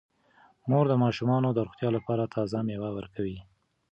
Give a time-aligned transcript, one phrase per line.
[0.69, 3.39] مور د ماشومانو د روغتیا لپاره تازه میوه ورکوي.